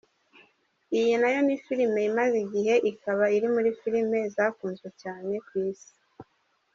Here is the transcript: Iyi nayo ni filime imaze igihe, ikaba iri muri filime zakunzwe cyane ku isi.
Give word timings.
Iyi 0.97 1.13
nayo 1.21 1.39
ni 1.45 1.55
filime 1.65 1.99
imaze 2.09 2.35
igihe, 2.45 2.73
ikaba 2.91 3.23
iri 3.35 3.47
muri 3.55 3.69
filime 3.81 4.19
zakunzwe 4.35 4.87
cyane 5.01 5.33
ku 5.45 5.53
isi. 5.69 5.93